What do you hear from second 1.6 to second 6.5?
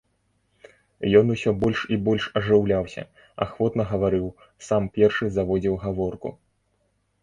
больш і больш ажыўляўся, ахвотна гаварыў, сам першы заводзіў гаворку.